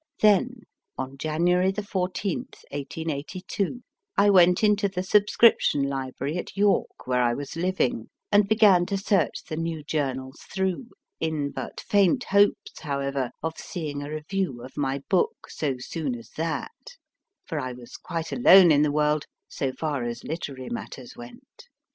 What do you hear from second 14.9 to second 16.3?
book so soon